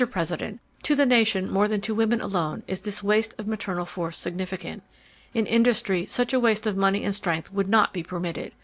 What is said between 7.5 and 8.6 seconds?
would not be permitted.